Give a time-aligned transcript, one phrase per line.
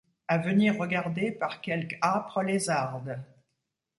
[0.27, 3.19] À venir regarder par quelque âpre lézarde!